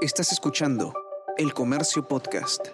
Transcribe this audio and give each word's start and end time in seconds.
Estás 0.00 0.30
escuchando 0.30 0.94
El 1.36 1.52
Comercio 1.52 2.06
Podcast. 2.06 2.68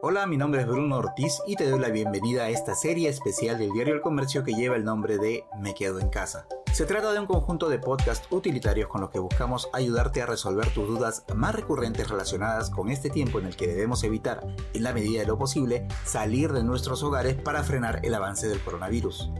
Hola, 0.00 0.26
mi 0.26 0.38
nombre 0.38 0.62
es 0.62 0.66
Bruno 0.66 0.96
Ortiz 0.96 1.38
y 1.46 1.54
te 1.56 1.68
doy 1.68 1.78
la 1.78 1.90
bienvenida 1.90 2.44
a 2.44 2.48
esta 2.48 2.74
serie 2.74 3.10
especial 3.10 3.58
del 3.58 3.70
diario 3.72 3.92
El 3.92 4.00
Comercio 4.00 4.44
que 4.44 4.54
lleva 4.54 4.76
el 4.76 4.84
nombre 4.84 5.18
de 5.18 5.44
Me 5.58 5.74
Quedo 5.74 6.00
en 6.00 6.08
Casa. 6.08 6.46
Se 6.72 6.86
trata 6.86 7.12
de 7.12 7.20
un 7.20 7.26
conjunto 7.26 7.68
de 7.68 7.78
podcasts 7.78 8.26
utilitarios 8.30 8.88
con 8.88 9.02
los 9.02 9.10
que 9.10 9.18
buscamos 9.18 9.68
ayudarte 9.74 10.22
a 10.22 10.26
resolver 10.26 10.72
tus 10.72 10.88
dudas 10.88 11.26
más 11.34 11.54
recurrentes 11.54 12.08
relacionadas 12.08 12.70
con 12.70 12.88
este 12.88 13.10
tiempo 13.10 13.38
en 13.38 13.46
el 13.46 13.56
que 13.56 13.66
debemos 13.66 14.02
evitar, 14.02 14.46
en 14.72 14.82
la 14.82 14.94
medida 14.94 15.20
de 15.20 15.26
lo 15.26 15.36
posible, 15.36 15.86
salir 16.06 16.50
de 16.54 16.64
nuestros 16.64 17.02
hogares 17.02 17.34
para 17.34 17.62
frenar 17.62 18.00
el 18.04 18.14
avance 18.14 18.48
del 18.48 18.60
coronavirus. 18.60 19.30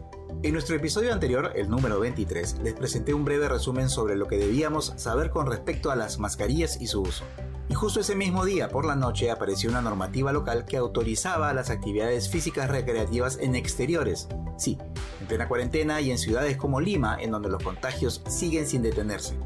En 0.42 0.54
nuestro 0.54 0.74
episodio 0.74 1.12
anterior, 1.12 1.52
el 1.54 1.68
número 1.68 2.00
23, 2.00 2.60
les 2.62 2.72
presenté 2.72 3.12
un 3.12 3.26
breve 3.26 3.46
resumen 3.46 3.90
sobre 3.90 4.16
lo 4.16 4.26
que 4.26 4.38
debíamos 4.38 4.94
saber 4.96 5.28
con 5.28 5.46
respecto 5.46 5.90
a 5.90 5.96
las 5.96 6.18
mascarillas 6.18 6.80
y 6.80 6.86
su 6.86 7.02
uso. 7.02 7.24
Y 7.68 7.74
justo 7.74 8.00
ese 8.00 8.16
mismo 8.16 8.46
día, 8.46 8.70
por 8.70 8.86
la 8.86 8.96
noche, 8.96 9.30
apareció 9.30 9.68
una 9.68 9.82
normativa 9.82 10.32
local 10.32 10.64
que 10.64 10.78
autorizaba 10.78 11.52
las 11.52 11.68
actividades 11.68 12.30
físicas 12.30 12.70
recreativas 12.70 13.36
en 13.38 13.54
exteriores. 13.54 14.28
Sí, 14.56 14.78
en 15.20 15.26
plena 15.26 15.46
cuarentena 15.46 16.00
y 16.00 16.10
en 16.10 16.16
ciudades 16.16 16.56
como 16.56 16.80
Lima, 16.80 17.18
en 17.20 17.32
donde 17.32 17.50
los 17.50 17.62
contagios 17.62 18.22
siguen 18.26 18.66
sin 18.66 18.80
detenerse. 18.80 19.36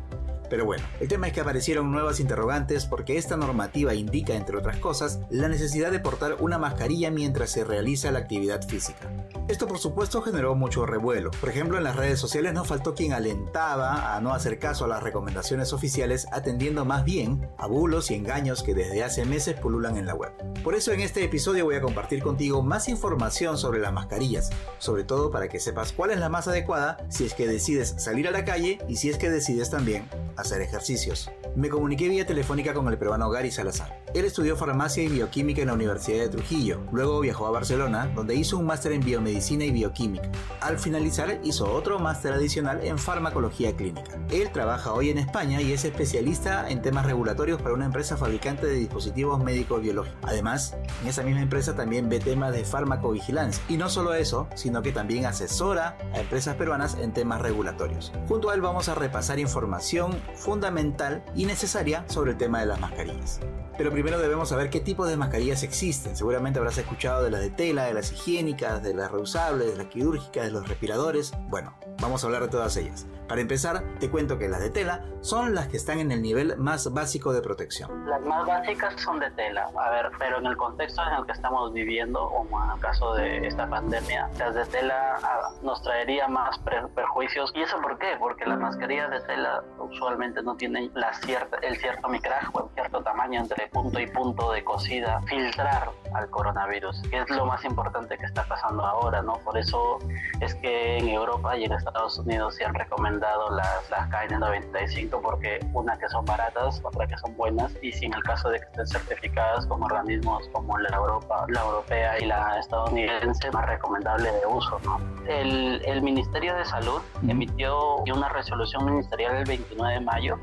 Pero 0.48 0.64
bueno, 0.64 0.84
el 1.00 1.08
tema 1.08 1.26
es 1.26 1.32
que 1.32 1.40
aparecieron 1.40 1.90
nuevas 1.90 2.20
interrogantes 2.20 2.86
porque 2.86 3.18
esta 3.18 3.36
normativa 3.36 3.94
indica, 3.94 4.36
entre 4.36 4.56
otras 4.56 4.76
cosas, 4.76 5.18
la 5.28 5.48
necesidad 5.48 5.90
de 5.90 5.98
portar 5.98 6.36
una 6.38 6.58
mascarilla 6.58 7.10
mientras 7.10 7.50
se 7.50 7.64
realiza 7.64 8.12
la 8.12 8.20
actividad 8.20 8.62
física. 8.64 9.10
Esto 9.46 9.68
por 9.68 9.78
supuesto 9.78 10.22
generó 10.22 10.54
mucho 10.54 10.86
revuelo. 10.86 11.30
Por 11.38 11.50
ejemplo, 11.50 11.76
en 11.76 11.84
las 11.84 11.96
redes 11.96 12.18
sociales 12.18 12.54
no 12.54 12.64
faltó 12.64 12.94
quien 12.94 13.12
alentaba 13.12 14.16
a 14.16 14.20
no 14.22 14.32
hacer 14.32 14.58
caso 14.58 14.86
a 14.86 14.88
las 14.88 15.02
recomendaciones 15.02 15.74
oficiales, 15.74 16.26
atendiendo 16.32 16.86
más 16.86 17.04
bien 17.04 17.50
a 17.58 17.66
bulos 17.66 18.10
y 18.10 18.14
engaños 18.14 18.62
que 18.62 18.72
desde 18.72 19.04
hace 19.04 19.26
meses 19.26 19.60
pululan 19.60 19.98
en 19.98 20.06
la 20.06 20.14
web. 20.14 20.32
Por 20.62 20.74
eso 20.74 20.92
en 20.92 21.00
este 21.00 21.22
episodio 21.22 21.66
voy 21.66 21.74
a 21.76 21.82
compartir 21.82 22.22
contigo 22.22 22.62
más 22.62 22.88
información 22.88 23.58
sobre 23.58 23.80
las 23.80 23.92
mascarillas, 23.92 24.48
sobre 24.78 25.04
todo 25.04 25.30
para 25.30 25.48
que 25.48 25.60
sepas 25.60 25.92
cuál 25.92 26.10
es 26.10 26.18
la 26.18 26.30
más 26.30 26.48
adecuada 26.48 26.96
si 27.10 27.26
es 27.26 27.34
que 27.34 27.46
decides 27.46 27.96
salir 27.98 28.26
a 28.26 28.30
la 28.30 28.46
calle 28.46 28.78
y 28.88 28.96
si 28.96 29.10
es 29.10 29.18
que 29.18 29.28
decides 29.28 29.68
también 29.68 30.08
hacer 30.36 30.62
ejercicios. 30.62 31.30
Me 31.54 31.68
comuniqué 31.68 32.08
vía 32.08 32.24
telefónica 32.24 32.72
con 32.72 32.88
el 32.88 32.96
peruano 32.96 33.28
Gary 33.28 33.50
Salazar. 33.50 34.03
Él 34.14 34.24
estudió 34.24 34.54
farmacia 34.54 35.02
y 35.02 35.08
bioquímica 35.08 35.62
en 35.62 35.66
la 35.66 35.74
Universidad 35.74 36.20
de 36.20 36.28
Trujillo. 36.28 36.78
Luego 36.92 37.18
viajó 37.18 37.48
a 37.48 37.50
Barcelona, 37.50 38.12
donde 38.14 38.36
hizo 38.36 38.56
un 38.56 38.64
máster 38.64 38.92
en 38.92 39.04
biomedicina 39.04 39.64
y 39.64 39.72
bioquímica. 39.72 40.30
Al 40.60 40.78
finalizar, 40.78 41.40
hizo 41.42 41.72
otro 41.72 41.98
máster 41.98 42.32
adicional 42.32 42.84
en 42.84 42.96
farmacología 42.96 43.74
clínica. 43.74 44.16
Él 44.30 44.52
trabaja 44.52 44.92
hoy 44.92 45.10
en 45.10 45.18
España 45.18 45.60
y 45.60 45.72
es 45.72 45.84
especialista 45.84 46.70
en 46.70 46.80
temas 46.80 47.06
regulatorios 47.06 47.60
para 47.60 47.74
una 47.74 47.86
empresa 47.86 48.16
fabricante 48.16 48.68
de 48.68 48.74
dispositivos 48.74 49.42
médicos 49.42 49.82
biológicos. 49.82 50.20
Además, 50.22 50.76
en 51.02 51.08
esa 51.08 51.24
misma 51.24 51.42
empresa 51.42 51.74
también 51.74 52.08
ve 52.08 52.20
temas 52.20 52.52
de 52.52 52.64
farmacovigilancia. 52.64 53.64
Y 53.68 53.78
no 53.78 53.88
solo 53.88 54.14
eso, 54.14 54.46
sino 54.54 54.80
que 54.80 54.92
también 54.92 55.26
asesora 55.26 55.98
a 56.14 56.20
empresas 56.20 56.54
peruanas 56.54 56.96
en 57.00 57.12
temas 57.12 57.40
regulatorios. 57.40 58.12
Junto 58.28 58.50
a 58.50 58.54
él 58.54 58.60
vamos 58.60 58.88
a 58.88 58.94
repasar 58.94 59.40
información 59.40 60.16
fundamental 60.36 61.24
y 61.34 61.46
necesaria 61.46 62.04
sobre 62.06 62.30
el 62.30 62.36
tema 62.36 62.60
de 62.60 62.66
las 62.66 62.78
mascarillas. 62.78 63.40
Pero 63.76 63.90
primero 63.90 64.18
debemos 64.18 64.50
saber 64.50 64.70
qué 64.70 64.80
tipos 64.80 65.08
de 65.08 65.16
mascarillas 65.16 65.62
existen. 65.64 66.16
Seguramente 66.16 66.58
habrás 66.58 66.78
escuchado 66.78 67.24
de 67.24 67.30
las 67.30 67.40
de 67.40 67.50
tela, 67.50 67.84
de 67.84 67.94
las 67.94 68.12
higiénicas, 68.12 68.82
de 68.82 68.94
las 68.94 69.10
reusables, 69.10 69.66
de 69.66 69.76
las 69.76 69.86
quirúrgicas, 69.86 70.44
de 70.44 70.50
los 70.52 70.68
respiradores. 70.68 71.32
Bueno, 71.48 71.74
vamos 72.00 72.22
a 72.22 72.26
hablar 72.26 72.42
de 72.42 72.48
todas 72.48 72.76
ellas. 72.76 73.06
Para 73.28 73.40
empezar, 73.40 73.82
te 74.00 74.10
cuento 74.10 74.38
que 74.38 74.48
las 74.48 74.60
de 74.60 74.68
tela 74.68 75.00
son 75.22 75.54
las 75.54 75.68
que 75.68 75.78
están 75.78 75.98
en 75.98 76.12
el 76.12 76.20
nivel 76.20 76.58
más 76.58 76.92
básico 76.92 77.32
de 77.32 77.40
protección. 77.40 78.06
Las 78.06 78.20
más 78.20 78.46
básicas 78.46 79.00
son 79.00 79.18
de 79.18 79.30
tela, 79.30 79.66
a 79.74 79.90
ver, 79.90 80.10
pero 80.18 80.38
en 80.38 80.46
el 80.46 80.56
contexto 80.58 81.02
en 81.02 81.14
el 81.14 81.24
que 81.24 81.32
estamos 81.32 81.72
viviendo, 81.72 82.28
como 82.28 82.62
en 82.62 82.70
el 82.72 82.80
caso 82.80 83.14
de 83.14 83.46
esta 83.46 83.66
pandemia, 83.66 84.28
las 84.38 84.54
de 84.54 84.66
tela 84.66 85.16
ah, 85.22 85.50
nos 85.62 85.82
traería 85.82 86.28
más 86.28 86.58
perjuicios. 86.94 87.50
¿Y 87.54 87.62
eso 87.62 87.80
por 87.80 87.98
qué? 87.98 88.16
Porque 88.18 88.44
las 88.44 88.58
mascarillas 88.58 89.10
de 89.10 89.20
tela 89.22 89.64
usualmente 89.78 90.42
no 90.42 90.56
tienen 90.56 90.90
la 90.94 91.14
cierta, 91.14 91.56
el 91.62 91.76
cierto 91.78 92.08
micraje 92.08 92.46
o 92.52 92.64
el 92.64 92.74
cierto 92.74 93.02
tamaño 93.02 93.40
entre 93.40 93.68
punto 93.68 93.98
y 93.98 94.06
punto 94.06 94.52
de 94.52 94.62
cosida, 94.62 95.22
filtrar 95.22 95.90
al 96.12 96.28
coronavirus, 96.28 97.00
que 97.08 97.20
es 97.20 97.30
lo 97.30 97.46
más 97.46 97.64
importante 97.64 98.18
que 98.18 98.26
está 98.26 98.44
pasando 98.44 98.84
ahora, 98.84 99.22
¿no? 99.22 99.38
Por 99.38 99.56
eso 99.56 99.98
es 100.40 100.54
que 100.56 100.98
en 100.98 101.08
Europa 101.08 101.56
y 101.56 101.64
en 101.64 101.72
Estados 101.72 102.18
Unidos 102.18 102.56
se 102.56 102.64
han 102.64 102.74
recomendado 102.74 103.13
las, 103.20 103.90
las 103.90 104.10
KN95 104.10 105.20
porque 105.20 105.60
una 105.72 105.96
que 105.98 106.08
son 106.08 106.24
baratas, 106.24 106.80
otra 106.82 107.06
que 107.06 107.16
son 107.18 107.36
buenas 107.36 107.72
y 107.82 107.92
si 107.92 108.06
en 108.06 108.14
el 108.14 108.22
caso 108.22 108.48
de 108.50 108.58
que 108.58 108.64
estén 108.64 108.86
certificadas 108.86 109.66
como 109.66 109.86
organismos 109.86 110.48
como 110.52 110.78
la 110.78 110.96
Europa, 110.96 111.46
la 111.48 111.60
europea 111.60 112.18
y 112.20 112.26
la 112.26 112.58
estadounidense, 112.58 113.50
más 113.50 113.66
recomendable 113.66 114.30
de 114.30 114.46
uso, 114.46 114.80
¿no? 114.84 114.98
El, 115.26 115.82
el 115.84 116.02
Ministerio 116.02 116.54
de 116.54 116.64
Salud 116.64 117.00
emitió 117.26 117.96
una 118.14 118.28
resolución 118.28 118.84
ministerial 118.84 119.36
el 119.36 119.44
29 119.44 119.94
de 119.94 120.00
mayo 120.00 120.38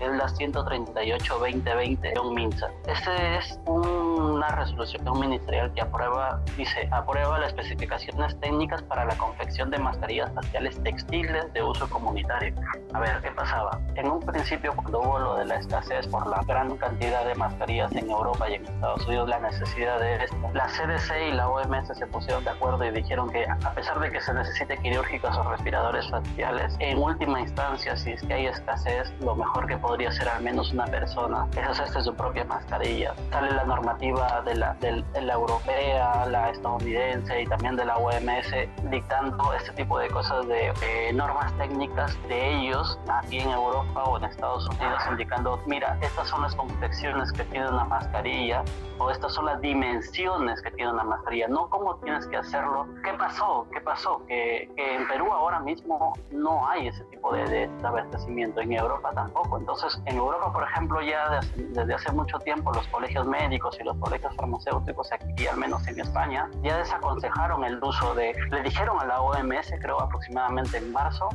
es 0.00 0.10
la 0.10 0.26
138-2020 0.26 2.00
de 2.00 2.20
un 2.20 2.34
MINSA. 2.34 2.70
Esta 2.86 3.38
es 3.38 3.58
una 3.66 4.48
resolución 4.48 5.18
ministerial 5.18 5.72
que 5.74 5.82
aprueba, 5.82 6.40
dice, 6.56 6.88
aprueba 6.90 7.38
las 7.38 7.48
especificaciones 7.48 8.38
técnicas 8.40 8.82
para 8.82 9.04
la 9.04 9.16
confección 9.16 9.70
de 9.70 9.78
mascarillas 9.78 10.32
faciales 10.34 10.82
textiles 10.82 11.52
de 11.52 11.62
uso 11.62 11.88
comunitario. 11.88 12.54
A 12.92 13.00
ver, 13.00 13.20
¿qué 13.22 13.30
pasaba? 13.30 13.80
En 13.96 14.10
un 14.10 14.20
principio, 14.20 14.74
cuando 14.74 15.00
hubo 15.00 15.18
lo 15.18 15.36
de 15.36 15.46
la 15.46 15.56
escasez 15.56 16.06
por 16.08 16.26
la 16.26 16.42
gran 16.46 16.76
cantidad 16.76 17.24
de 17.24 17.34
mascarillas 17.34 17.92
en 17.92 18.10
Europa 18.10 18.48
y 18.50 18.54
en 18.54 18.64
Estados 18.64 19.06
Unidos, 19.06 19.28
la 19.28 19.40
necesidad 19.40 20.00
de 20.00 20.24
esto, 20.24 20.36
la 20.52 20.66
CDC 20.66 21.28
y 21.28 21.32
la 21.32 21.48
OMS 21.48 21.88
se 21.96 22.06
pusieron 22.06 22.44
de 22.44 22.50
acuerdo 22.50 22.84
y 22.84 22.90
dijeron 22.90 23.30
que 23.30 23.44
a 23.44 23.70
pesar 23.72 23.98
de 24.00 24.10
que 24.10 24.20
se 24.20 24.32
necesite 24.34 24.76
quirúrgicos 24.78 25.36
o 25.36 25.42
respiradores 25.44 26.08
faciales, 26.10 26.76
en 26.78 26.98
última 26.98 27.40
instancia, 27.40 27.96
si 27.96 28.12
es 28.12 28.22
que 28.22 28.34
hay 28.34 28.46
escasez, 28.46 29.12
lo 29.20 29.34
mejor 29.34 29.66
que 29.66 29.73
podría 29.78 30.12
ser 30.12 30.28
al 30.28 30.42
menos 30.42 30.72
una 30.72 30.86
persona 30.86 31.46
es 31.56 31.66
hacerse 31.66 32.02
su 32.02 32.14
propia 32.14 32.44
mascarilla. 32.44 33.14
Sale 33.30 33.50
la 33.52 33.64
normativa 33.64 34.42
de 34.42 34.54
la, 34.54 34.74
de 34.74 35.20
la 35.20 35.34
europea, 35.34 36.26
la 36.26 36.50
estadounidense 36.50 37.42
y 37.42 37.46
también 37.46 37.76
de 37.76 37.84
la 37.84 37.96
OMS 37.96 38.54
dictando 38.90 39.52
este 39.54 39.72
tipo 39.72 39.98
de 39.98 40.08
cosas 40.08 40.46
de 40.46 41.12
normas 41.12 41.52
técnicas 41.58 42.16
de 42.28 42.58
ellos 42.58 42.98
aquí 43.08 43.38
en 43.38 43.50
Europa 43.50 44.04
o 44.04 44.18
en 44.18 44.24
Estados 44.24 44.68
Unidos 44.68 45.02
indicando, 45.10 45.60
mira, 45.66 45.96
estas 46.00 46.28
son 46.28 46.42
las 46.42 46.54
confecciones 46.54 47.32
que 47.32 47.44
tiene 47.44 47.68
una 47.68 47.84
mascarilla 47.84 48.62
o 48.98 49.10
estas 49.10 49.32
son 49.34 49.46
las 49.46 49.60
dimensiones 49.60 50.60
que 50.62 50.70
tiene 50.70 50.92
una 50.92 51.04
mascarilla, 51.04 51.48
no 51.48 51.68
cómo 51.68 51.96
tienes 51.96 52.26
que 52.26 52.36
hacerlo. 52.36 52.86
¿Qué 53.02 53.12
pasó? 53.14 53.66
¿Qué 53.72 53.80
pasó? 53.80 54.24
Que, 54.26 54.70
que 54.76 54.96
en 54.96 55.08
Perú 55.08 55.32
ahora 55.32 55.60
mismo 55.60 56.12
no 56.30 56.66
hay 56.68 56.88
ese 56.88 57.04
tipo 57.04 57.32
de, 57.32 57.44
de 57.48 57.70
abastecimiento, 57.82 58.60
en 58.60 58.72
Europa 58.72 59.10
tampoco. 59.14 59.56
Entonces, 59.64 59.98
en 60.04 60.18
Europa, 60.18 60.52
por 60.52 60.62
ejemplo, 60.62 61.00
ya 61.00 61.40
desde, 61.56 61.94
hace 61.94 62.12
mucho 62.12 62.38
tiempo 62.40 62.70
los 62.74 62.86
colegios 62.88 63.26
médicos 63.26 63.78
y 63.80 63.84
los 63.84 63.96
colegios 63.96 64.36
farmacéuticos, 64.36 65.10
aquí 65.10 65.46
al 65.46 65.56
menos 65.56 65.88
en 65.88 65.98
España, 66.00 66.50
ya 66.62 66.76
desaconsejaron 66.76 67.64
el 67.64 67.82
uso 67.82 68.14
de, 68.14 68.34
le 68.50 68.62
dijeron 68.62 69.00
a 69.00 69.06
la 69.06 69.22
OMS, 69.22 69.72
creo 69.80 69.98
aproximadamente 70.02 70.76
en 70.76 70.92
marzo, 70.92 71.30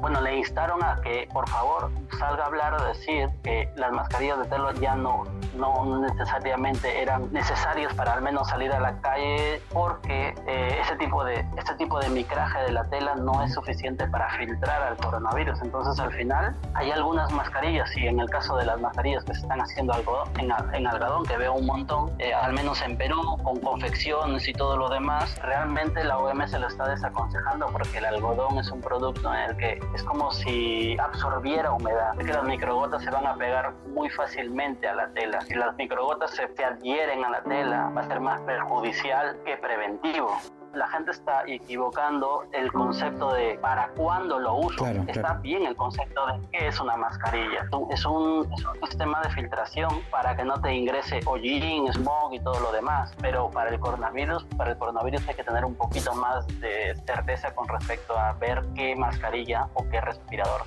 bueno, 0.00 0.20
le 0.20 0.36
instaron 0.38 0.80
a 0.84 1.00
que 1.02 1.28
por 1.32 1.48
favor 1.48 1.90
salga 2.20 2.44
a 2.44 2.46
hablar 2.46 2.74
o 2.74 2.84
decir 2.84 3.28
que 3.42 3.68
las 3.74 3.90
mascarillas 3.90 4.38
de 4.38 4.44
tela 4.44 4.72
ya 4.74 4.94
no, 4.94 5.24
no 5.56 5.98
necesariamente 5.98 7.02
eran 7.02 7.32
necesarias 7.32 7.92
para 7.94 8.12
al 8.12 8.22
menos 8.22 8.48
salir 8.48 8.72
a 8.72 8.78
la 8.78 9.00
calle 9.00 9.60
porque 9.72 10.34
eh, 10.46 10.78
ese 10.80 10.94
tipo 10.96 11.24
de, 11.24 11.44
este 11.56 11.74
tipo 11.74 11.98
de 11.98 12.08
micraje 12.10 12.60
de 12.60 12.70
la 12.70 12.84
tela 12.84 13.16
no 13.16 13.42
es 13.42 13.52
suficiente 13.52 14.06
para 14.06 14.30
filtrar 14.36 14.82
al 14.82 14.96
coronavirus. 14.98 15.60
Entonces 15.62 15.98
al 15.98 16.12
final 16.12 16.54
hay 16.74 16.92
algunas 16.92 17.32
mascarillas 17.32 17.71
y 17.96 18.06
en 18.06 18.20
el 18.20 18.28
caso 18.28 18.56
de 18.56 18.66
las 18.66 18.78
mascarillas 18.78 19.24
que 19.24 19.32
se 19.32 19.40
están 19.40 19.60
haciendo 19.60 19.94
algodón, 19.94 20.28
en, 20.38 20.52
en 20.74 20.86
algodón, 20.86 21.24
que 21.24 21.38
veo 21.38 21.54
un 21.54 21.64
montón, 21.64 22.12
eh, 22.18 22.34
al 22.34 22.52
menos 22.52 22.82
en 22.82 22.98
Perú, 22.98 23.20
con 23.42 23.58
confecciones 23.60 24.46
y 24.46 24.52
todo 24.52 24.76
lo 24.76 24.90
demás, 24.90 25.40
realmente 25.42 26.04
la 26.04 26.18
OMS 26.18 26.52
lo 26.52 26.68
está 26.68 26.86
desaconsejando 26.88 27.68
porque 27.68 27.98
el 27.98 28.04
algodón 28.04 28.58
es 28.58 28.70
un 28.70 28.82
producto 28.82 29.32
en 29.32 29.40
el 29.50 29.56
que 29.56 29.80
es 29.94 30.02
como 30.02 30.30
si 30.32 30.98
absorbiera 30.98 31.72
humedad, 31.72 32.14
que 32.18 32.24
las 32.32 32.44
microgotas 32.44 33.02
se 33.02 33.10
van 33.10 33.26
a 33.26 33.36
pegar 33.36 33.72
muy 33.94 34.10
fácilmente 34.10 34.86
a 34.86 34.94
la 34.94 35.08
tela. 35.08 35.40
Si 35.40 35.54
las 35.54 35.74
microgotas 35.76 36.32
se, 36.32 36.48
se 36.54 36.64
adhieren 36.64 37.24
a 37.24 37.30
la 37.30 37.42
tela, 37.42 37.90
va 37.96 38.02
a 38.02 38.06
ser 38.06 38.20
más 38.20 38.40
perjudicial 38.42 39.38
que 39.44 39.56
preventivo. 39.56 40.36
La 40.74 40.88
gente 40.88 41.10
está 41.10 41.42
equivocando 41.46 42.44
el 42.52 42.72
concepto 42.72 43.32
de 43.34 43.58
para 43.60 43.88
cuándo 43.88 44.38
lo 44.38 44.56
uso. 44.56 44.86
está 45.06 45.34
bien 45.34 45.66
el 45.66 45.76
concepto 45.76 46.26
de 46.26 46.40
qué 46.50 46.68
es 46.68 46.80
una 46.80 46.96
mascarilla. 46.96 47.64
Es 47.64 47.72
un, 47.72 47.92
es 47.92 48.04
un, 48.04 48.48
sistema 48.88 49.22
de 49.22 49.30
filtración 49.30 49.90
para 50.10 50.36
que 50.36 50.44
no 50.44 50.60
te 50.60 50.74
ingrese 50.74 51.20
hollín, 51.24 51.90
smog 51.92 52.34
y 52.34 52.40
todo 52.40 52.60
lo 52.60 52.72
demás. 52.72 53.12
Pero 53.20 53.50
para 53.50 53.70
el 53.70 53.80
coronavirus, 53.80 54.44
para 54.56 54.72
el 54.72 54.78
coronavirus 54.78 55.26
hay 55.28 55.34
que 55.34 55.44
tener 55.44 55.64
un 55.64 55.74
poquito 55.74 56.14
más 56.14 56.46
de 56.60 56.94
certeza 57.06 57.54
con 57.54 57.68
respecto 57.68 58.18
a 58.18 58.32
ver 58.34 58.62
qué 58.74 58.94
mascarilla 58.96 59.68
o 59.74 59.88
qué 59.88 60.00
respirador 60.00 60.62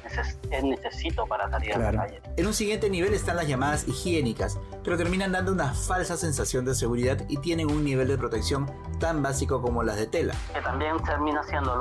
necesito 0.63 1.25
para 1.27 1.49
salir 1.49 1.75
a 1.75 1.77
la 1.77 1.91
calle. 1.91 2.21
En 2.37 2.47
un 2.47 2.53
siguiente 2.53 2.89
nivel 2.89 3.13
están 3.13 3.35
las 3.35 3.47
llamadas 3.47 3.87
higiénicas, 3.87 4.59
pero 4.83 4.97
terminan 4.97 5.31
dando 5.31 5.51
una 5.51 5.73
falsa 5.73 6.17
sensación 6.17 6.65
de 6.65 6.73
seguridad 6.75 7.17
y 7.27 7.37
tienen 7.37 7.69
un 7.69 7.83
nivel 7.83 8.07
de 8.07 8.17
protección 8.17 8.71
tan 8.99 9.21
básico 9.21 9.61
como 9.61 9.83
las 9.95 10.00
de 10.00 10.07
tela. 10.07 10.33
Que 10.53 10.62
también 10.62 10.97
termina 11.03 11.44
siendo 11.44 11.74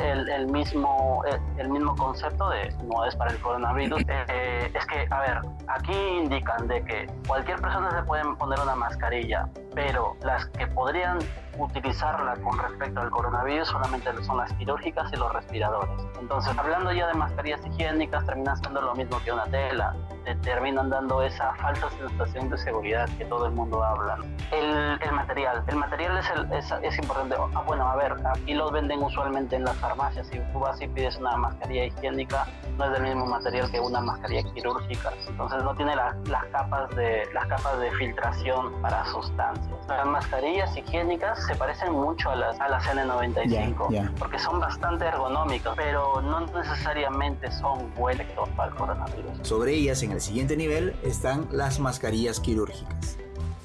el, 0.00 0.46
mismo, 0.48 1.22
el, 1.58 1.68
mismo 1.68 1.96
concepto 1.96 2.48
de 2.50 2.74
no 2.84 3.04
es 3.04 3.16
para 3.16 3.30
el 3.30 3.40
coronavirus. 3.40 4.02
Eh, 4.26 4.70
es 4.74 4.86
que, 4.86 5.06
a 5.10 5.20
ver, 5.20 5.40
aquí 5.66 5.92
indican 5.92 6.66
de 6.66 6.82
que 6.84 7.06
cualquier 7.26 7.60
persona 7.60 7.90
se 7.90 8.02
puede 8.04 8.24
poner 8.36 8.58
una 8.60 8.74
mascarilla, 8.74 9.48
pero 9.74 10.16
las 10.22 10.46
que 10.46 10.66
podrían 10.68 11.18
utilizarla 11.58 12.34
con 12.36 12.58
respecto 12.58 13.00
al 13.00 13.10
coronavirus 13.10 13.68
solamente 13.68 14.10
son 14.24 14.38
las 14.38 14.52
quirúrgicas 14.54 15.12
y 15.12 15.16
los 15.16 15.32
respiradores. 15.32 16.06
Entonces, 16.20 16.56
hablando 16.56 16.92
ya 16.92 17.06
de 17.08 17.14
mascarillas 17.14 17.60
higiénicas, 17.66 18.24
termina 18.24 18.56
siendo 18.56 18.80
lo 18.80 18.94
mismo 18.94 19.20
que 19.24 19.32
una 19.32 19.44
tela. 19.44 19.94
Te 20.24 20.34
terminan 20.36 20.88
dando 20.88 21.22
esa 21.22 21.54
falsa 21.56 21.90
sensación 21.90 22.48
de 22.48 22.56
seguridad 22.58 23.08
que 23.18 23.26
todo 23.26 23.46
el 23.46 23.52
mundo 23.52 23.82
habla. 23.82 24.18
El, 24.50 24.98
el 25.06 25.12
material. 25.12 25.62
El 25.66 25.76
material 25.76 26.18
es, 26.18 26.30
el, 26.30 26.52
es, 26.52 26.72
es, 26.82 26.98
importante. 26.98 27.36
Ah, 27.54 27.62
bueno, 27.66 27.86
a 27.86 27.96
ver, 27.96 28.14
aquí 28.24 28.54
los 28.54 28.72
venden 28.72 29.02
usualmente 29.02 29.56
en 29.56 29.64
las 29.64 29.76
farmacias. 29.76 30.26
Si 30.28 30.38
tú 30.52 30.60
vas 30.60 30.80
y 30.80 30.88
pides 30.88 31.16
una 31.16 31.36
mascarilla 31.36 31.84
higiénica, 31.84 32.46
no 32.78 32.86
es 32.86 32.92
del 32.92 33.02
mismo 33.02 33.26
material 33.26 33.70
que 33.70 33.80
una 33.80 34.00
mascarilla 34.00 34.42
quirúrgica. 34.54 35.12
Entonces, 35.28 35.62
no 35.62 35.74
tiene 35.74 35.94
las 35.94 36.44
capas 36.50 36.88
de, 36.96 37.24
las 37.34 37.46
capas 37.46 37.78
de 37.80 37.90
filtración 37.92 38.80
para 38.80 39.04
sustancias. 39.06 39.76
Las 39.88 40.06
mascarillas 40.06 40.74
higiénicas 40.76 41.46
se 41.46 41.54
parecen 41.54 41.92
mucho 41.92 42.30
a 42.30 42.36
las, 42.36 42.58
a 42.60 42.68
las 42.68 42.84
N95 42.86 44.14
porque 44.18 44.38
son 44.38 44.60
bastante 44.60 45.04
ergonómicas, 45.04 45.74
pero 45.76 46.22
no 46.22 46.40
necesariamente 46.40 47.50
son 47.52 47.92
buenas 47.94 48.14
para 48.56 48.68
el 48.68 48.74
coronavirus. 48.76 49.38
Sobre 49.42 49.72
ellas, 49.72 50.02
en 50.02 50.12
el 50.14 50.20
siguiente 50.20 50.56
nivel, 50.56 50.94
están 51.02 51.48
las 51.50 51.78
mascarillas 51.80 52.40
quirúrgicas. 52.40 53.18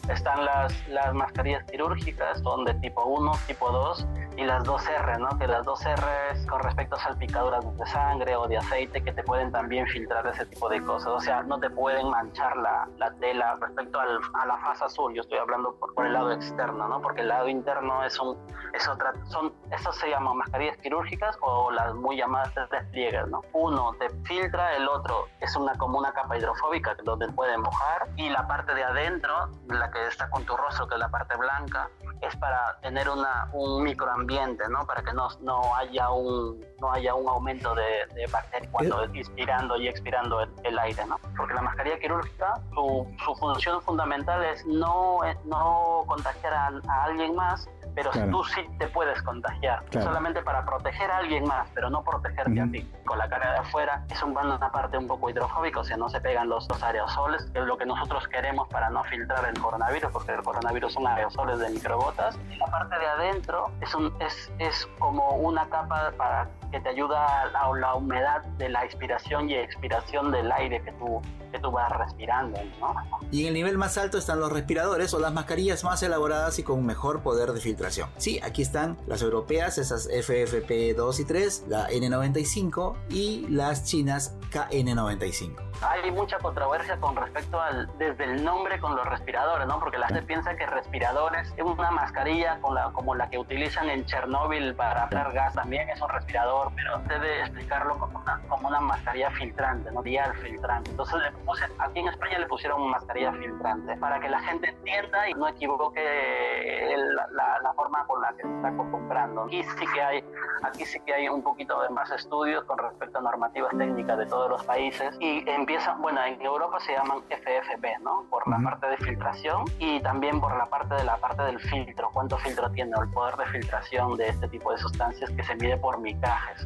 Están 0.09 0.43
las, 0.43 0.73
las 0.89 1.13
mascarillas 1.13 1.63
quirúrgicas, 1.65 2.39
son 2.41 2.65
de 2.65 2.73
tipo 2.75 3.05
1, 3.05 3.31
tipo 3.47 3.71
2 3.71 4.07
y 4.39 4.45
las 4.45 4.63
2R, 4.63 5.19
¿no? 5.19 5.37
Que 5.37 5.47
las 5.47 5.65
2R 5.65 6.47
con 6.47 6.61
respecto 6.61 6.95
a 6.95 6.99
salpicaduras 6.99 7.77
de 7.77 7.85
sangre 7.87 8.35
o 8.37 8.47
de 8.47 8.57
aceite 8.57 9.03
que 9.03 9.11
te 9.11 9.21
pueden 9.23 9.51
también 9.51 9.85
filtrar 9.87 10.25
ese 10.27 10.45
tipo 10.45 10.69
de 10.69 10.81
cosas. 10.81 11.09
O 11.09 11.19
sea, 11.19 11.43
no 11.43 11.59
te 11.59 11.69
pueden 11.69 12.09
manchar 12.09 12.55
la, 12.55 12.87
la 12.97 13.11
tela 13.15 13.57
respecto 13.59 13.99
al, 13.99 14.19
a 14.33 14.45
la 14.45 14.57
fase 14.59 14.85
azul. 14.85 15.13
Yo 15.13 15.21
estoy 15.23 15.39
hablando 15.39 15.75
por, 15.75 15.93
por, 15.93 16.05
el 16.05 16.13
lado 16.13 16.31
externo, 16.31 16.87
¿no? 16.87 17.01
Porque 17.01 17.21
el 17.21 17.27
lado 17.27 17.49
interno 17.49 18.03
es 18.05 18.17
un 18.19 18.37
es 18.73 18.87
otra 18.87 19.13
son 19.29 19.51
esas 19.71 19.95
se 19.95 20.09
llaman 20.09 20.37
mascarillas 20.37 20.77
quirúrgicas 20.77 21.37
o 21.41 21.71
las 21.71 21.93
muy 21.95 22.17
llamadas 22.17 22.53
despliegues, 22.71 23.27
¿no? 23.27 23.41
Uno 23.53 23.93
te 23.99 24.09
filtra, 24.25 24.75
el 24.75 24.87
otro 24.87 25.27
es 25.41 25.55
una 25.55 25.73
como 25.75 25.97
una 25.97 26.13
capa 26.13 26.37
hidrofóbica 26.37 26.95
donde 27.03 27.27
puede 27.29 27.57
mojar 27.57 28.07
y 28.15 28.29
la 28.29 28.47
parte 28.47 28.73
de 28.73 28.83
adentro, 28.83 29.49
la 29.67 29.91
que 29.91 30.07
está 30.07 30.29
con 30.29 30.45
tu 30.45 30.55
rostro, 30.55 30.87
que 30.87 30.95
es 30.95 30.99
la 30.99 31.09
parte 31.09 31.35
blanca, 31.35 31.89
es 32.21 32.35
para 32.37 32.77
tener 32.81 33.09
una, 33.09 33.49
un 33.53 33.83
microambiente, 33.83 34.28
¿no? 34.69 34.85
Para 34.85 35.01
que 35.01 35.13
no, 35.13 35.27
no, 35.41 35.75
haya, 35.75 36.09
un, 36.11 36.63
no 36.79 36.91
haya 36.91 37.15
un 37.15 37.27
aumento 37.27 37.73
de, 37.73 38.05
de 38.13 38.27
bacterias 38.27 38.71
cuando 38.71 39.03
eh. 39.03 39.09
inspirando 39.13 39.77
y 39.77 39.87
expirando 39.87 40.41
el, 40.63 40.79
aire, 40.79 41.05
¿no? 41.05 41.19
Porque 41.35 41.53
la 41.53 41.61
mascarilla 41.61 41.99
quirúrgica, 41.99 42.61
su, 42.73 43.07
su 43.25 43.35
función 43.35 43.81
fundamental 43.81 44.43
es 44.45 44.65
no, 44.65 45.19
no 45.45 46.03
contagiar 46.07 46.53
a, 46.53 46.67
a 46.87 47.03
alguien 47.05 47.35
más 47.35 47.67
pero 48.03 48.29
tú 48.29 48.43
sí 48.43 48.61
te 48.77 48.87
puedes 48.87 49.21
contagiar, 49.23 49.83
solamente 49.91 50.41
para 50.41 50.65
proteger 50.65 51.09
a 51.11 51.17
alguien 51.17 51.45
más, 51.45 51.67
pero 51.73 51.89
no 51.89 52.03
protegerte 52.03 52.61
a 52.61 52.67
ti. 52.67 52.89
Con 53.05 53.17
la 53.17 53.27
cara 53.27 53.53
de 53.53 53.57
afuera 53.59 54.03
es 54.09 54.21
un, 54.23 54.37
una 54.37 54.71
parte 54.71 54.97
un 54.97 55.07
poco 55.07 55.29
hidrofóbica, 55.29 55.79
o 55.79 55.83
sea, 55.83 55.97
no 55.97 56.09
se 56.09 56.21
pegan 56.21 56.49
los, 56.49 56.67
los 56.69 56.81
aerosoles, 56.81 57.45
que 57.51 57.59
es 57.59 57.65
lo 57.65 57.77
que 57.77 57.85
nosotros 57.85 58.27
queremos 58.27 58.67
para 58.69 58.89
no 58.89 59.03
filtrar 59.05 59.45
el 59.45 59.59
coronavirus, 59.59 60.11
porque 60.11 60.33
el 60.33 60.43
coronavirus 60.43 60.93
son 60.93 61.07
aerosoles 61.07 61.59
de 61.59 61.69
microgotas. 61.69 62.37
Y 62.51 62.55
la 62.55 62.67
parte 62.67 62.97
de 62.97 63.07
adentro 63.07 63.71
es, 63.81 63.93
un, 63.95 64.13
es, 64.19 64.51
es 64.59 64.87
como 64.99 65.29
una 65.31 65.67
capa 65.69 66.11
para 66.17 66.47
que 66.71 66.79
te 66.79 66.89
ayuda 66.89 67.43
a 67.43 67.73
la, 67.75 67.95
humedad 67.95 68.43
de 68.57 68.69
la 68.69 68.85
inspiración 68.85 69.49
y 69.49 69.55
expiración 69.55 70.31
del 70.31 70.51
aire 70.51 70.81
que 70.81 70.91
tú, 70.93 71.21
que 71.51 71.59
tú 71.59 71.71
vas 71.71 71.91
respirando. 71.91 72.59
¿no? 72.79 72.93
Y 73.31 73.41
en 73.41 73.47
el 73.47 73.53
nivel 73.53 73.77
más 73.77 73.97
alto 73.97 74.17
están 74.17 74.39
los 74.39 74.51
respiradores 74.51 75.13
o 75.13 75.19
las 75.19 75.33
mascarillas 75.33 75.83
más 75.83 76.01
elaboradas 76.03 76.59
y 76.59 76.63
con 76.63 76.85
mejor 76.85 77.21
poder 77.21 77.51
de 77.51 77.61
filtración. 77.61 78.09
Sí, 78.17 78.39
aquí 78.43 78.61
están 78.61 78.97
las 79.07 79.21
europeas, 79.21 79.77
esas 79.77 80.09
FFP2 80.09 81.19
y 81.19 81.25
3, 81.25 81.65
la 81.67 81.89
N95 81.89 82.95
y 83.09 83.47
las 83.49 83.83
chinas 83.85 84.35
KN95 84.51 85.69
hay 85.81 86.11
mucha 86.11 86.37
controversia 86.39 86.97
con 86.99 87.15
respecto 87.15 87.61
al 87.61 87.89
desde 87.97 88.25
el 88.25 88.43
nombre 88.43 88.79
con 88.79 88.95
los 88.95 89.05
respiradores, 89.05 89.67
¿no? 89.67 89.79
Porque 89.79 89.97
la 89.97 90.07
gente 90.07 90.23
piensa 90.23 90.55
que 90.55 90.65
respiradores 90.65 91.53
es 91.55 91.63
una 91.63 91.91
mascarilla 91.91 92.59
con 92.59 92.75
la, 92.75 92.91
como 92.91 93.15
la 93.15 93.29
que 93.29 93.37
utilizan 93.37 93.89
en 93.89 94.05
Chernóbil 94.05 94.75
para 94.75 95.03
hacer 95.03 95.31
gas 95.31 95.53
también 95.53 95.89
es 95.89 96.01
un 96.01 96.09
respirador, 96.09 96.58
pero 96.75 96.99
debe 97.07 97.41
explicarlo 97.41 97.97
como 97.97 98.19
una, 98.19 98.41
como 98.47 98.67
una 98.67 98.79
mascarilla 98.79 99.31
filtrante, 99.31 99.91
¿no? 99.91 100.01
Dial 100.01 100.33
filtrante. 100.37 100.91
Entonces 100.91 101.21
le 101.21 101.31
puse, 101.45 101.65
aquí 101.79 101.99
en 101.99 102.07
España 102.07 102.39
le 102.39 102.47
pusieron 102.47 102.89
mascarilla 102.89 103.31
filtrante 103.33 103.95
para 103.97 104.19
que 104.19 104.29
la 104.29 104.39
gente 104.41 104.69
entienda 104.69 105.29
y 105.29 105.33
no 105.33 105.47
equivoque 105.47 106.95
la, 107.31 107.59
la, 107.61 107.73
forma 107.73 108.05
con 108.05 108.21
la 108.21 108.33
que 108.33 108.43
se 108.43 108.55
está 108.55 108.75
comprando. 108.75 109.43
Aquí 109.43 109.63
sí 109.63 109.85
que 109.93 110.01
hay, 110.01 110.23
aquí 110.63 110.85
sí 110.85 110.99
que 111.05 111.13
hay 111.13 111.29
un 111.29 111.41
poquito 111.41 111.81
de 111.81 111.89
más 111.89 112.11
estudios 112.11 112.63
con 112.65 112.77
respecto 112.77 113.19
a 113.19 113.21
normativas 113.21 113.71
técnicas 113.77 114.17
de 114.17 114.25
todos 114.25 114.49
los 114.49 114.63
países 114.65 115.15
y 115.19 115.49
en 115.49 115.65
bueno, 115.99 116.23
en 116.25 116.41
Europa 116.41 116.79
se 116.79 116.93
llaman 116.93 117.19
FFP, 117.29 117.99
¿no? 118.01 118.25
Por 118.29 118.47
la 118.47 118.57
parte 118.59 118.87
de 118.87 118.97
filtración 118.97 119.65
y 119.77 120.01
también 120.01 120.41
por 120.41 120.55
la 120.57 120.65
parte 120.65 120.95
de 120.95 121.03
la 121.03 121.17
parte 121.17 121.43
del 121.43 121.59
filtro, 121.59 122.09
cuánto 122.11 122.37
filtro 122.37 122.69
tiene 122.71 122.91
el 122.99 123.09
poder 123.11 123.35
de 123.35 123.45
filtración 123.45 124.15
de 124.17 124.29
este 124.29 124.47
tipo 124.47 124.71
de 124.71 124.77
sustancias 124.79 125.29
que 125.29 125.43
se 125.43 125.55
mide 125.55 125.77
por 125.77 125.99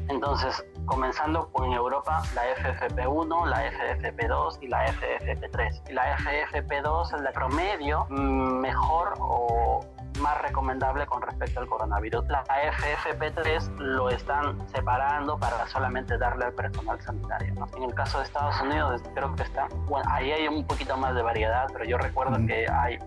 Entonces, 0.10 0.66
comenzando 0.86 1.50
con 1.52 1.72
Europa, 1.72 2.22
la 2.36 2.44
FFP1, 2.56 3.46
la 3.48 3.72
FFP2 3.72 4.58
y 4.62 4.68
la 4.68 4.86
FFP3. 4.88 5.90
Y 5.90 5.94
la 5.94 6.18
FFP2 6.18 7.16
es 7.16 7.22
la 7.22 7.32
promedio 7.32 8.06
mm, 8.10 8.60
mejor 8.60 9.14
o 9.20 9.63
más 10.24 10.42
recomendable 10.42 11.06
con 11.06 11.22
respecto 11.22 11.60
al 11.60 11.68
coronavirus. 11.68 12.26
La 12.30 12.44
FFP3 12.46 13.78
lo 13.78 14.10
están 14.10 14.58
separando 14.70 15.38
para 15.38 15.68
solamente 15.68 16.18
darle 16.18 16.46
al 16.46 16.54
personal 16.54 17.00
sanitario. 17.02 17.54
En 17.76 17.84
el 17.84 17.94
caso 17.94 18.20
de 18.20 18.24
Estados 18.24 18.60
Unidos 18.62 19.02
creo 19.14 19.36
que 19.36 19.44
está, 19.44 19.68
bueno, 19.88 20.10
ahí 20.10 20.32
hay 20.32 20.48
un 20.48 20.66
poquito 20.66 20.96
más 20.96 21.14
de 21.14 21.22
variedad, 21.22 21.68
pero 21.74 21.84
yo 21.84 21.98
recuerdo 21.98 22.38
que 22.48 22.66
hay, 22.72 22.98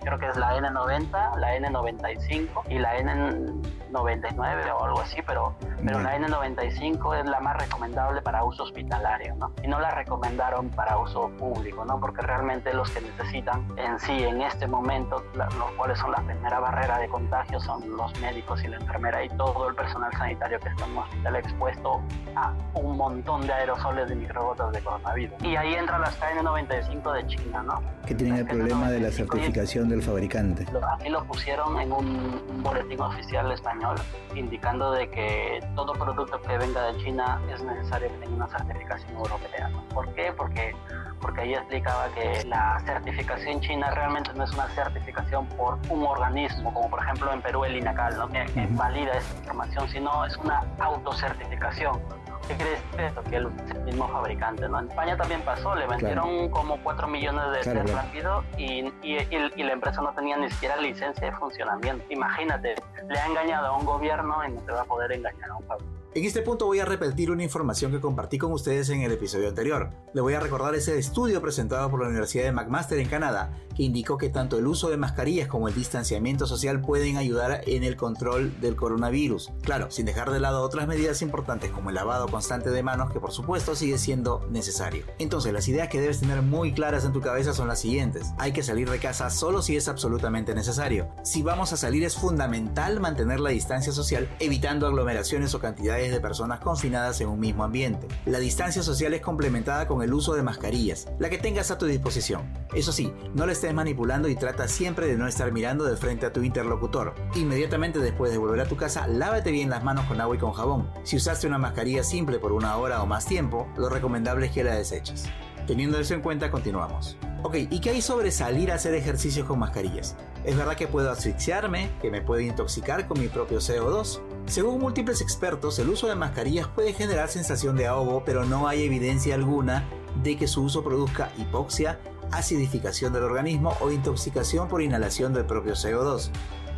creo 0.00 0.18
que 0.18 0.26
es 0.26 0.36
la 0.36 0.58
N90, 0.58 1.36
la 1.36 1.56
N95 1.56 2.62
y 2.68 2.78
la 2.78 2.98
N99 2.98 4.72
o 4.72 4.84
algo 4.84 5.00
así, 5.00 5.22
pero, 5.22 5.54
pero 5.84 6.00
la 6.00 6.18
N95 6.18 7.20
es 7.20 7.26
la 7.26 7.38
más 7.40 7.56
recomendable 7.56 8.20
para 8.22 8.42
uso 8.42 8.64
hospitalario, 8.64 9.36
¿no? 9.36 9.52
Y 9.62 9.68
no 9.68 9.78
la 9.78 9.90
recomendaron 9.90 10.70
para 10.70 10.98
uso 10.98 11.30
público, 11.38 11.84
¿no? 11.84 12.00
Porque 12.00 12.22
realmente 12.22 12.72
los 12.74 12.90
que 12.90 13.00
necesitan 13.00 13.66
en 13.76 13.98
sí, 14.00 14.24
en 14.24 14.42
este 14.42 14.66
momento, 14.66 15.22
los 15.34 15.70
cuales 15.76 15.98
son 15.98 16.12
las 16.12 16.26
primera 16.48 16.60
barrera 16.60 16.98
de 16.98 17.08
contagio 17.08 17.60
son 17.60 17.94
los 17.94 18.18
médicos 18.20 18.64
y 18.64 18.68
la 18.68 18.78
enfermera 18.78 19.22
y 19.22 19.28
todo 19.30 19.68
el 19.68 19.74
personal 19.74 20.10
sanitario 20.12 20.58
que 20.58 20.70
está 20.70 20.86
en 20.86 20.92
un 20.92 20.98
hospital 20.98 21.36
expuesto 21.36 22.00
a 22.36 22.54
un 22.72 22.96
montón 22.96 23.46
de 23.46 23.52
aerosoles 23.52 24.08
de 24.08 24.14
microgotas 24.14 24.72
de 24.72 24.80
coronavirus. 24.80 25.42
Y 25.42 25.56
ahí 25.56 25.74
entra 25.74 25.98
la 25.98 26.10
KN95 26.10 27.12
de 27.12 27.26
China, 27.26 27.62
¿no? 27.64 27.82
Que 28.06 28.14
tienen 28.14 28.38
el 28.38 28.46
problema 28.46 28.90
de 28.90 29.00
la 29.00 29.10
certificación 29.10 29.90
del 29.90 30.02
fabricante. 30.02 30.64
Aquí 30.94 31.10
lo 31.10 31.22
pusieron 31.24 31.78
en 31.80 31.92
un 31.92 32.62
boletín 32.62 33.00
oficial 33.02 33.52
español 33.52 33.96
indicando 34.34 34.92
de 34.92 35.10
que 35.10 35.60
todo 35.74 35.92
producto 35.92 36.40
que 36.40 36.56
venga 36.56 36.92
de 36.92 37.04
China 37.04 37.42
es 37.52 37.62
necesario 37.62 38.08
que 38.08 38.16
tenga 38.24 38.36
una 38.36 38.46
certificación 38.46 39.14
europea. 39.16 39.70
¿Por 39.92 40.14
qué? 40.14 40.32
Porque 40.34 40.74
porque 41.20 41.42
ahí 41.42 41.54
explicaba 41.54 42.08
que 42.14 42.44
la 42.46 42.80
certificación 42.84 43.60
china 43.60 43.90
realmente 43.90 44.32
no 44.34 44.44
es 44.44 44.52
una 44.52 44.68
certificación 44.68 45.46
por 45.46 45.78
un 45.88 46.04
organismo, 46.04 46.72
como 46.72 46.90
por 46.90 47.02
ejemplo 47.02 47.32
en 47.32 47.42
Perú 47.42 47.64
el 47.64 47.76
INACAL, 47.76 48.16
¿no? 48.16 48.28
que, 48.28 48.46
valida 48.70 49.12
esta 49.12 49.38
información, 49.38 49.88
sino 49.88 50.24
es 50.24 50.36
una 50.36 50.64
autocertificación. 50.78 52.00
¿Qué 52.46 52.56
crees 52.56 52.82
esto? 52.98 53.22
Que 53.24 53.36
el 53.36 53.50
mismo 53.84 54.08
fabricante, 54.08 54.66
¿no? 54.68 54.80
En 54.80 54.88
España 54.88 55.16
también 55.18 55.42
pasó, 55.42 55.74
le 55.74 55.86
vendieron 55.86 56.48
como 56.48 56.78
4 56.78 57.06
millones 57.06 57.44
de 57.52 57.72
claro, 57.72 57.94
rápido 57.94 58.44
y, 58.56 58.86
y, 59.02 59.18
y, 59.30 59.62
la 59.62 59.72
empresa 59.74 60.00
no 60.00 60.14
tenía 60.14 60.38
ni 60.38 60.48
siquiera 60.48 60.78
licencia 60.78 61.26
de 61.26 61.36
funcionamiento. 61.36 62.02
Imagínate, 62.08 62.76
le 63.06 63.18
ha 63.18 63.26
engañado 63.26 63.66
a 63.66 63.76
un 63.76 63.84
gobierno 63.84 64.36
y 64.48 64.52
no 64.52 64.62
te 64.62 64.72
va 64.72 64.80
a 64.80 64.84
poder 64.84 65.12
engañar 65.12 65.50
a 65.50 65.56
un 65.56 65.66
fabricante. 65.66 65.97
En 66.14 66.24
este 66.24 66.40
punto 66.40 66.64
voy 66.64 66.80
a 66.80 66.86
repetir 66.86 67.30
una 67.30 67.44
información 67.44 67.92
que 67.92 68.00
compartí 68.00 68.38
con 68.38 68.50
ustedes 68.52 68.88
en 68.88 69.02
el 69.02 69.12
episodio 69.12 69.46
anterior. 69.46 69.90
Le 70.14 70.22
voy 70.22 70.32
a 70.32 70.40
recordar 70.40 70.74
ese 70.74 70.98
estudio 70.98 71.42
presentado 71.42 71.90
por 71.90 72.00
la 72.00 72.08
Universidad 72.08 72.44
de 72.44 72.52
McMaster 72.52 72.98
en 72.98 73.08
Canadá 73.08 73.52
que 73.76 73.84
indicó 73.84 74.18
que 74.18 74.28
tanto 74.28 74.58
el 74.58 74.66
uso 74.66 74.88
de 74.88 74.96
mascarillas 74.96 75.46
como 75.46 75.68
el 75.68 75.74
distanciamiento 75.74 76.48
social 76.48 76.80
pueden 76.80 77.16
ayudar 77.16 77.60
en 77.66 77.84
el 77.84 77.94
control 77.94 78.58
del 78.60 78.74
coronavirus. 78.74 79.52
Claro, 79.62 79.90
sin 79.92 80.06
dejar 80.06 80.32
de 80.32 80.40
lado 80.40 80.62
otras 80.62 80.88
medidas 80.88 81.22
importantes 81.22 81.70
como 81.70 81.90
el 81.90 81.94
lavado 81.94 82.26
constante 82.26 82.70
de 82.70 82.82
manos 82.82 83.12
que 83.12 83.20
por 83.20 83.30
supuesto 83.30 83.76
sigue 83.76 83.98
siendo 83.98 84.44
necesario. 84.50 85.04
Entonces 85.20 85.52
las 85.52 85.68
ideas 85.68 85.88
que 85.88 86.00
debes 86.00 86.18
tener 86.18 86.42
muy 86.42 86.72
claras 86.72 87.04
en 87.04 87.12
tu 87.12 87.20
cabeza 87.20 87.52
son 87.52 87.68
las 87.68 87.78
siguientes. 87.78 88.32
Hay 88.38 88.52
que 88.52 88.64
salir 88.64 88.90
de 88.90 88.98
casa 88.98 89.30
solo 89.30 89.62
si 89.62 89.76
es 89.76 89.86
absolutamente 89.86 90.54
necesario. 90.54 91.08
Si 91.22 91.42
vamos 91.42 91.72
a 91.72 91.76
salir 91.76 92.02
es 92.02 92.16
fundamental 92.16 92.98
mantener 92.98 93.38
la 93.38 93.50
distancia 93.50 93.92
social 93.92 94.28
evitando 94.40 94.88
aglomeraciones 94.88 95.54
o 95.54 95.60
cantidades 95.60 95.97
de 96.06 96.20
personas 96.20 96.60
confinadas 96.60 97.20
en 97.20 97.28
un 97.28 97.40
mismo 97.40 97.64
ambiente. 97.64 98.06
La 98.24 98.38
distancia 98.38 98.82
social 98.82 99.12
es 99.14 99.20
complementada 99.20 99.86
con 99.88 100.02
el 100.02 100.14
uso 100.14 100.34
de 100.34 100.42
mascarillas, 100.42 101.08
la 101.18 101.28
que 101.28 101.38
tengas 101.38 101.70
a 101.70 101.78
tu 101.78 101.86
disposición. 101.86 102.42
Eso 102.74 102.92
sí, 102.92 103.12
no 103.34 103.46
la 103.46 103.52
estés 103.52 103.74
manipulando 103.74 104.28
y 104.28 104.36
trata 104.36 104.68
siempre 104.68 105.06
de 105.06 105.16
no 105.16 105.26
estar 105.26 105.50
mirando 105.52 105.84
de 105.84 105.96
frente 105.96 106.26
a 106.26 106.32
tu 106.32 106.42
interlocutor. 106.42 107.14
Inmediatamente 107.34 107.98
después 107.98 108.30
de 108.30 108.38
volver 108.38 108.60
a 108.60 108.68
tu 108.68 108.76
casa, 108.76 109.06
lávate 109.08 109.50
bien 109.50 109.70
las 109.70 109.82
manos 109.82 110.06
con 110.06 110.20
agua 110.20 110.36
y 110.36 110.38
con 110.38 110.52
jabón. 110.52 110.90
Si 111.02 111.16
usaste 111.16 111.46
una 111.46 111.58
mascarilla 111.58 112.04
simple 112.04 112.38
por 112.38 112.52
una 112.52 112.76
hora 112.76 113.02
o 113.02 113.06
más 113.06 113.26
tiempo, 113.26 113.66
lo 113.76 113.88
recomendable 113.88 114.46
es 114.46 114.52
que 114.52 114.64
la 114.64 114.74
deseches. 114.74 115.28
Teniendo 115.68 115.98
eso 115.98 116.14
en 116.14 116.22
cuenta, 116.22 116.50
continuamos. 116.50 117.18
Ok, 117.42 117.56
¿y 117.68 117.80
qué 117.80 117.90
hay 117.90 118.00
sobre 118.00 118.30
salir 118.30 118.72
a 118.72 118.76
hacer 118.76 118.94
ejercicios 118.94 119.46
con 119.46 119.58
mascarillas? 119.58 120.16
¿Es 120.42 120.56
verdad 120.56 120.76
que 120.76 120.86
puedo 120.86 121.10
asfixiarme, 121.10 121.90
que 122.00 122.10
me 122.10 122.22
puedo 122.22 122.40
intoxicar 122.40 123.06
con 123.06 123.20
mi 123.20 123.28
propio 123.28 123.58
CO2? 123.58 124.22
Según 124.46 124.80
múltiples 124.80 125.20
expertos, 125.20 125.78
el 125.78 125.90
uso 125.90 126.06
de 126.06 126.14
mascarillas 126.14 126.68
puede 126.68 126.94
generar 126.94 127.28
sensación 127.28 127.76
de 127.76 127.86
ahogo, 127.86 128.22
pero 128.24 128.46
no 128.46 128.66
hay 128.66 128.82
evidencia 128.82 129.34
alguna 129.34 129.84
de 130.22 130.38
que 130.38 130.48
su 130.48 130.62
uso 130.62 130.82
produzca 130.82 131.30
hipoxia, 131.36 132.00
acidificación 132.32 133.12
del 133.12 133.24
organismo 133.24 133.76
o 133.80 133.90
intoxicación 133.90 134.68
por 134.68 134.80
inhalación 134.80 135.34
del 135.34 135.44
propio 135.44 135.74
CO2. 135.74 136.30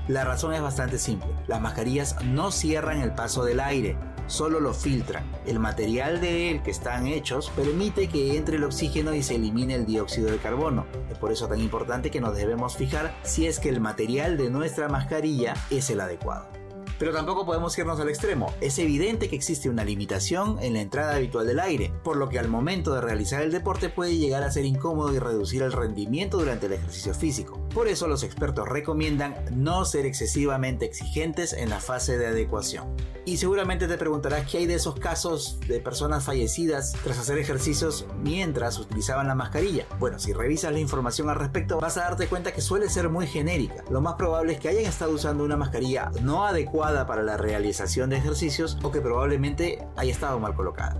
La 0.09 0.25
razón 0.25 0.53
es 0.53 0.63
bastante 0.63 0.99
simple. 0.99 1.29
Las 1.47 1.61
mascarillas 1.61 2.17
no 2.25 2.51
cierran 2.51 3.01
el 3.01 3.15
paso 3.15 3.45
del 3.45 3.61
aire, 3.61 3.97
solo 4.31 4.61
lo 4.61 4.73
filtran. 4.73 5.25
El 5.47 5.59
material 5.59 6.21
de 6.21 6.51
él 6.51 6.63
que 6.63 6.71
están 6.71 7.07
hechos 7.07 7.51
permite 7.51 8.09
que 8.09 8.37
entre 8.37 8.57
el 8.57 8.65
oxígeno 8.65 9.15
y 9.15 9.23
se 9.23 9.35
elimine 9.35 9.75
el 9.75 9.87
dióxido 9.87 10.31
de 10.31 10.39
carbono. 10.39 10.87
Es 11.11 11.19
por 11.19 11.33
eso 11.33 11.49
tan 11.49 11.61
importante 11.61 12.11
que 12.11 12.21
nos 12.21 12.37
debemos 12.37 12.77
fijar 12.77 13.15
si 13.23 13.47
es 13.47 13.59
que 13.59 13.69
el 13.69 13.81
material 13.81 14.39
de 14.39 14.51
nuestra 14.51 14.89
mascarilla 14.89 15.55
es 15.71 15.91
el 15.91 16.01
adecuado. 16.01 16.60
Pero 17.01 17.15
tampoco 17.15 17.47
podemos 17.47 17.77
irnos 17.79 17.99
al 17.99 18.11
extremo. 18.11 18.53
Es 18.61 18.79
evidente 18.79 19.31
que 19.31 19.35
existe 19.35 19.71
una 19.71 19.85
limitación 19.85 20.59
en 20.61 20.75
la 20.75 20.83
entrada 20.83 21.15
habitual 21.15 21.47
del 21.47 21.59
aire, 21.59 21.91
por 22.05 22.19
lo 22.19 22.29
que 22.29 22.39
al 22.39 22.49
momento 22.49 22.93
de 22.93 23.01
realizar 23.01 23.41
el 23.41 23.53
deporte 23.53 23.89
puede 23.89 24.19
llegar 24.19 24.43
a 24.43 24.51
ser 24.51 24.67
incómodo 24.67 25.15
y 25.15 25.19
reducir 25.19 25.63
el 25.63 25.73
rendimiento 25.73 26.37
durante 26.37 26.67
el 26.67 26.75
ejercicio 26.75 27.15
físico. 27.15 27.59
Por 27.73 27.89
eso 27.89 28.07
los 28.07 28.23
expertos 28.23 28.69
recomiendan 28.69 29.35
no 29.51 29.87
ser 29.87 30.05
excesivamente 30.05 30.85
exigentes 30.85 31.55
en 31.55 31.71
la 31.71 31.81
fase 31.81 32.19
de 32.19 32.27
adecuación. 32.27 32.95
Y 33.25 33.39
seguramente 33.39 33.89
te 33.89 33.97
preguntarás 33.97 34.51
qué 34.51 34.59
hay 34.59 34.67
de 34.67 34.75
esos 34.75 34.97
casos 34.97 35.59
de 35.69 35.81
personas 35.81 36.25
fallecidas 36.25 36.93
tras 37.03 37.19
hacer 37.19 37.39
ejercicios 37.39 38.05
mientras 38.23 38.79
utilizaban 38.79 39.27
la 39.27 39.35
mascarilla. 39.35 39.87
Bueno, 39.99 40.19
si 40.19 40.35
revisas 40.35 40.73
la 40.73 40.81
información 40.81 41.31
al 41.31 41.37
respecto 41.37 41.81
vas 41.81 41.97
a 41.97 42.03
darte 42.03 42.27
cuenta 42.27 42.53
que 42.53 42.61
suele 42.61 42.91
ser 42.91 43.09
muy 43.09 43.27
genérica. 43.27 43.85
Lo 43.89 44.03
más 44.03 44.17
probable 44.17 44.53
es 44.53 44.61
que 44.61 44.69
hayan 44.69 44.85
estado 44.85 45.13
usando 45.13 45.45
una 45.45 45.57
mascarilla 45.57 46.11
no 46.21 46.45
adecuada 46.45 46.90
para 47.07 47.23
la 47.23 47.37
realización 47.37 48.11
de 48.11 48.17
ejercicios 48.17 48.79
o 48.83 48.91
que 48.91 49.01
probablemente 49.01 49.87
haya 49.97 50.13
estado 50.13 50.39
mal 50.39 50.55
colocada. 50.55 50.97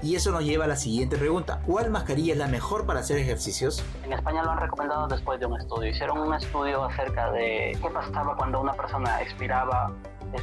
Y 0.00 0.14
eso 0.14 0.30
nos 0.30 0.44
lleva 0.44 0.64
a 0.64 0.68
la 0.68 0.76
siguiente 0.76 1.16
pregunta. 1.16 1.60
¿Cuál 1.66 1.90
mascarilla 1.90 2.32
es 2.32 2.38
la 2.38 2.46
mejor 2.46 2.86
para 2.86 3.00
hacer 3.00 3.18
ejercicios? 3.18 3.84
En 4.04 4.12
España 4.12 4.44
lo 4.44 4.52
han 4.52 4.58
recomendado 4.58 5.08
después 5.08 5.40
de 5.40 5.46
un 5.46 5.60
estudio. 5.60 5.90
Hicieron 5.90 6.18
un 6.18 6.34
estudio 6.34 6.84
acerca 6.84 7.32
de 7.32 7.76
qué 7.82 7.90
pasaba 7.90 8.36
cuando 8.36 8.60
una 8.60 8.74
persona 8.74 9.20
expiraba 9.20 9.92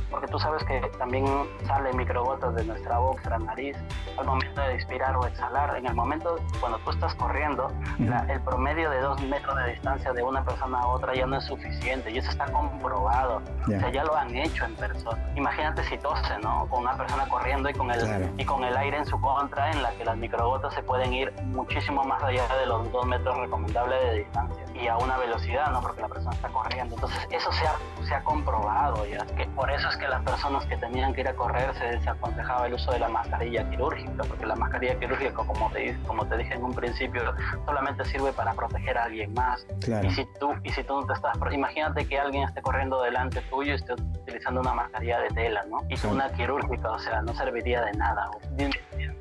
porque 0.10 0.28
tú 0.28 0.40
sabes 0.40 0.64
que 0.64 0.82
también 0.98 1.26
salen 1.66 1.98
microgotas 1.98 2.56
de 2.56 2.64
nuestra 2.66 2.98
boca, 3.00 3.16
nuestra 3.16 3.40
nariz, 3.40 3.78
al 4.18 4.26
momento 4.26 4.62
de 4.62 4.76
expirar 4.76 5.16
o 5.16 5.26
exhalar. 5.26 5.76
En 5.78 5.86
el 5.86 5.94
momento 5.94 6.38
cuando 6.60 6.78
tú 6.80 6.92
estás 6.92 7.16
corriendo, 7.16 7.72
el 8.00 8.42
promedio 8.42 8.90
de 8.90 9.00
dos 9.00 9.22
metros 9.24 9.56
de 9.58 9.72
distancia 9.72 10.14
de 10.14 10.22
una 10.22 10.44
persona 10.44 10.80
a 10.80 10.88
otra 10.88 11.16
ya 11.16 11.26
no 11.26 11.38
es 11.38 11.46
suficiente 11.46 12.12
y 12.12 12.18
eso 12.18 12.30
está 12.30 12.46
comprobado. 12.46 13.42
O 13.64 13.68
sea, 13.68 13.90
ya 13.92 14.04
lo 14.04 14.16
han 14.16 14.36
hecho 14.36 14.66
en 14.66 14.76
persona. 14.76 15.22
Imagínate 15.36 15.84
si 15.86 15.98
tose, 15.98 16.38
¿no? 16.42 16.68
Con 16.68 16.82
una 16.82 16.96
persona 16.98 17.28
corriendo 17.28 17.70
y 17.70 17.74
con, 17.74 17.92
el, 17.92 18.32
y 18.38 18.46
con 18.46 18.64
el 18.64 18.76
aire 18.78 18.98
en 18.98 19.06
su 19.06 19.20
contra, 19.20 19.72
en 19.72 19.82
la 19.82 19.92
que 19.92 20.06
las 20.06 20.18
microgotas 20.18 20.74
se 20.74 20.84
pueden 20.84 21.14
ir 21.14 21.34
muchísimo 21.46 22.04
más 22.04 22.22
allá 22.24 22.44
de 22.60 22.66
los 22.66 22.92
dos 22.92 23.06
metros 23.06 23.38
recomendables 23.38 24.02
de 24.04 24.18
distancia 24.20 24.66
y 24.74 24.88
a 24.88 24.98
una 24.98 25.18
velocidad, 25.18 25.72
¿no? 25.72 25.82
Porque 25.82 26.02
la 26.02 26.10
persona 26.10 26.36
está 26.36 26.50
corriendo. 26.50 26.96
Entonces, 26.96 27.28
eso 27.32 27.52
se 27.54 27.66
ha, 27.66 27.76
se 28.06 28.14
ha 28.14 28.24
comprobado 28.24 29.06
ya. 29.06 29.26
Que 29.38 29.46
por 29.48 29.72
eso 29.76 29.90
es 29.90 29.98
que 29.98 30.08
las 30.08 30.24
personas 30.24 30.66
que 30.66 30.78
tenían 30.78 31.14
que 31.14 31.22
ir 31.22 31.28
a 31.28 31.36
correr 31.36 31.74
se 31.76 31.86
desaconsejaba 31.86 32.68
el 32.68 32.74
uso 32.74 32.92
de 32.92 33.00
la 33.00 33.10
mascarilla 33.10 33.70
quirúrgica, 33.70 34.24
porque 34.28 34.46
la 34.46 34.56
mascarilla 34.56 34.98
quirúrgica, 34.98 35.34
como 35.34 35.70
te, 35.72 35.98
como 36.08 36.26
te 36.26 36.38
dije 36.38 36.54
en 36.54 36.64
un 36.64 36.74
principio, 36.74 37.22
solamente 37.66 38.06
sirve 38.06 38.32
para 38.34 38.54
proteger 38.54 38.98
a 38.98 39.04
alguien 39.04 39.34
más. 39.34 39.66
Y 40.04 40.10
si 40.12 40.26
tú, 40.40 40.54
y 40.64 40.72
si 40.72 40.84
tú 40.84 41.02
no 41.02 41.08
te 41.08 41.14
estás, 41.14 41.38
imagínate 41.52 42.08
que 42.08 42.20
alguien 42.20 42.44
esté 42.44 42.62
corriendo 42.62 43.02
delante 43.02 43.42
tuyo 43.50 43.74
y 43.74 43.76
esté 43.76 43.94
utilizando 43.94 44.62
una 44.62 44.74
mascarilla 44.74 45.20
de 45.20 45.30
tela, 45.30 45.66
¿no? 45.70 45.80
Y 45.90 46.08
una 46.08 46.30
quirúrgica, 46.32 46.92
o 46.92 47.00
sea, 47.00 47.22
no 47.22 47.34
serviría 47.34 47.82
de 47.82 47.92
nada. 47.94 48.30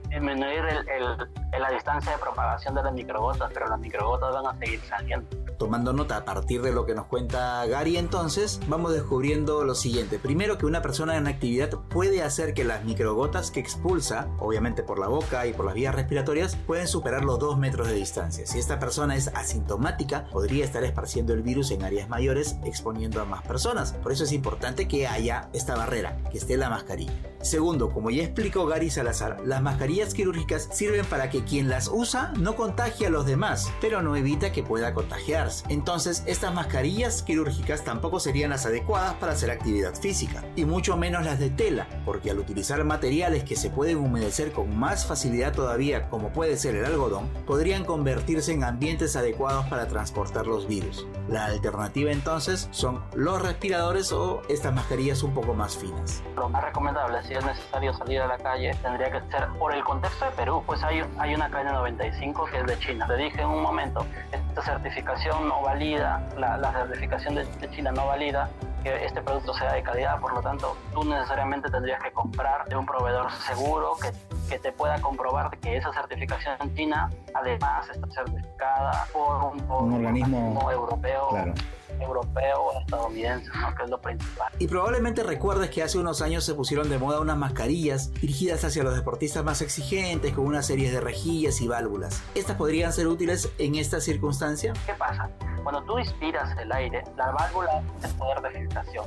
Disminuir 0.08 0.64
el, 0.64 1.60
la 1.60 1.70
distancia 1.70 2.12
de 2.12 2.18
propagación 2.18 2.74
de 2.74 2.82
las 2.82 2.92
microgotas, 2.92 3.50
pero 3.52 3.66
las 3.66 3.78
microgotas 3.80 4.32
van 4.34 4.46
a 4.46 4.58
seguir 4.58 4.80
saliendo. 4.80 5.43
Tomando 5.64 5.94
nota 5.94 6.18
a 6.18 6.24
partir 6.26 6.60
de 6.60 6.74
lo 6.74 6.84
que 6.84 6.94
nos 6.94 7.06
cuenta 7.06 7.64
Gary 7.64 7.96
entonces, 7.96 8.60
vamos 8.68 8.92
descubriendo 8.92 9.64
lo 9.64 9.74
siguiente. 9.74 10.18
Primero 10.18 10.58
que 10.58 10.66
una 10.66 10.82
persona 10.82 11.16
en 11.16 11.26
actividad 11.26 11.70
puede 11.88 12.22
hacer 12.22 12.52
que 12.52 12.64
las 12.64 12.84
microgotas 12.84 13.50
que 13.50 13.60
expulsa, 13.60 14.28
obviamente 14.40 14.82
por 14.82 14.98
la 14.98 15.08
boca 15.08 15.46
y 15.46 15.54
por 15.54 15.64
las 15.64 15.74
vías 15.74 15.94
respiratorias, 15.94 16.54
pueden 16.54 16.86
superar 16.86 17.24
los 17.24 17.38
2 17.38 17.56
metros 17.56 17.88
de 17.88 17.94
distancia. 17.94 18.46
Si 18.46 18.58
esta 18.58 18.78
persona 18.78 19.16
es 19.16 19.28
asintomática, 19.28 20.26
podría 20.30 20.66
estar 20.66 20.84
esparciendo 20.84 21.32
el 21.32 21.40
virus 21.40 21.70
en 21.70 21.82
áreas 21.82 22.10
mayores, 22.10 22.56
exponiendo 22.66 23.22
a 23.22 23.24
más 23.24 23.40
personas. 23.40 23.94
Por 23.94 24.12
eso 24.12 24.24
es 24.24 24.32
importante 24.32 24.86
que 24.86 25.06
haya 25.06 25.48
esta 25.54 25.76
barrera, 25.76 26.22
que 26.30 26.36
esté 26.36 26.58
la 26.58 26.68
mascarilla. 26.68 27.33
Segundo, 27.44 27.90
como 27.90 28.10
ya 28.10 28.22
explicó 28.22 28.64
Gary 28.64 28.88
Salazar, 28.88 29.36
las 29.44 29.60
mascarillas 29.60 30.14
quirúrgicas 30.14 30.66
sirven 30.72 31.04
para 31.04 31.28
que 31.28 31.44
quien 31.44 31.68
las 31.68 31.88
usa 31.92 32.32
no 32.38 32.56
contagie 32.56 33.08
a 33.08 33.10
los 33.10 33.26
demás, 33.26 33.70
pero 33.82 34.00
no 34.00 34.16
evita 34.16 34.50
que 34.50 34.62
pueda 34.62 34.94
contagiarse. 34.94 35.62
Entonces, 35.68 36.22
estas 36.24 36.54
mascarillas 36.54 37.22
quirúrgicas 37.22 37.84
tampoco 37.84 38.18
serían 38.18 38.48
las 38.48 38.64
adecuadas 38.64 39.12
para 39.16 39.32
hacer 39.32 39.50
actividad 39.50 39.94
física, 39.94 40.42
y 40.56 40.64
mucho 40.64 40.96
menos 40.96 41.26
las 41.26 41.38
de 41.38 41.50
tela, 41.50 41.86
porque 42.06 42.30
al 42.30 42.38
utilizar 42.38 42.82
materiales 42.82 43.44
que 43.44 43.56
se 43.56 43.68
pueden 43.68 43.98
humedecer 43.98 44.50
con 44.52 44.74
más 44.74 45.04
facilidad 45.04 45.52
todavía, 45.52 46.08
como 46.08 46.32
puede 46.32 46.56
ser 46.56 46.76
el 46.76 46.86
algodón, 46.86 47.28
podrían 47.44 47.84
convertirse 47.84 48.52
en 48.52 48.64
ambientes 48.64 49.16
adecuados 49.16 49.66
para 49.66 49.86
transportar 49.86 50.46
los 50.46 50.66
virus. 50.66 51.06
La 51.28 51.44
alternativa 51.44 52.10
entonces 52.10 52.68
son 52.70 53.02
los 53.14 53.42
respiradores 53.42 54.12
o 54.12 54.40
estas 54.48 54.72
mascarillas 54.72 55.22
un 55.22 55.34
poco 55.34 55.52
más 55.52 55.76
finas. 55.76 56.22
Lo 56.36 56.48
más 56.48 56.64
recomendable 56.64 57.18
si 57.34 57.38
es 57.38 57.44
necesario 57.44 57.92
salir 57.94 58.20
a 58.20 58.28
la 58.28 58.38
calle, 58.38 58.72
tendría 58.80 59.10
que 59.10 59.20
ser 59.28 59.48
por 59.58 59.74
el 59.74 59.82
contexto 59.82 60.24
de 60.24 60.30
Perú, 60.32 60.62
pues 60.64 60.82
hay, 60.84 61.02
hay 61.18 61.34
una 61.34 61.50
KN95 61.50 62.48
que 62.48 62.58
es 62.58 62.66
de 62.66 62.78
China. 62.78 63.08
Te 63.08 63.16
dije 63.16 63.40
en 63.40 63.48
un 63.48 63.60
momento, 63.60 64.06
esta 64.30 64.62
certificación 64.62 65.48
no 65.48 65.60
valida, 65.62 66.24
la, 66.38 66.56
la 66.56 66.72
certificación 66.72 67.34
de, 67.34 67.44
de 67.44 67.70
China 67.70 67.90
no 67.90 68.06
valida 68.06 68.48
que 68.84 69.04
este 69.04 69.20
producto 69.20 69.52
sea 69.54 69.72
de 69.72 69.82
calidad, 69.82 70.20
por 70.20 70.32
lo 70.32 70.42
tanto 70.42 70.76
tú 70.92 71.02
necesariamente 71.04 71.68
tendrías 71.70 72.00
que 72.02 72.12
comprar 72.12 72.66
de 72.68 72.76
un 72.76 72.86
proveedor 72.86 73.32
seguro 73.32 73.96
que, 74.00 74.12
que 74.48 74.60
te 74.60 74.70
pueda 74.70 75.00
comprobar 75.00 75.58
que 75.58 75.76
esa 75.76 75.92
certificación 75.92 76.56
en 76.60 76.74
China 76.76 77.10
además 77.32 77.88
está 77.90 78.06
certificada 78.12 79.06
por 79.12 79.44
un, 79.44 79.60
por 79.66 79.82
un 79.82 79.94
organismo, 79.94 80.70
europeo. 80.70 81.28
Claro 81.30 81.54
europeo 82.00 82.60
o 82.60 82.80
estadounidense, 82.80 83.50
¿no? 83.60 83.74
que 83.74 83.84
es 83.84 83.90
lo 83.90 84.00
principal. 84.00 84.52
Y 84.58 84.66
probablemente 84.66 85.22
recuerdes 85.22 85.70
que 85.70 85.82
hace 85.82 85.98
unos 85.98 86.22
años 86.22 86.44
se 86.44 86.54
pusieron 86.54 86.88
de 86.88 86.98
moda 86.98 87.20
unas 87.20 87.36
mascarillas 87.36 88.12
dirigidas 88.14 88.64
hacia 88.64 88.82
los 88.82 88.94
deportistas 88.94 89.44
más 89.44 89.62
exigentes 89.62 90.32
con 90.32 90.46
una 90.46 90.62
serie 90.62 90.90
de 90.90 91.00
rejillas 91.00 91.60
y 91.60 91.68
válvulas. 91.68 92.22
¿Estas 92.34 92.56
podrían 92.56 92.92
ser 92.92 93.06
útiles 93.06 93.50
en 93.58 93.74
esta 93.76 94.00
circunstancia? 94.00 94.72
¿Qué 94.86 94.94
pasa? 94.94 95.30
Cuando 95.62 95.82
tú 95.84 95.98
inspiras 95.98 96.56
el 96.58 96.70
aire, 96.72 97.04
la 97.16 97.30
válvula 97.30 97.82
es 97.98 98.04
el 98.04 98.14
poder 98.16 98.40
de 98.42 98.50
filtración 98.50 99.04